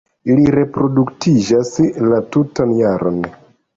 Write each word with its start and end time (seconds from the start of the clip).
Ili 0.35 0.45
reproduktiĝas 0.53 1.73
la 2.09 2.23
tutan 2.37 2.77
jaron. 2.83 3.21